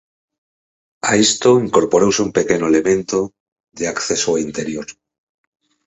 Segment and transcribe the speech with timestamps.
[1.09, 3.19] A isto incorporouse un pequeno elemento
[3.77, 4.87] de acceso ao interior.